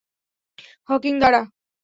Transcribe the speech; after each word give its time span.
Hawking, 0.89 1.13
দাঁড়া! 1.21 1.41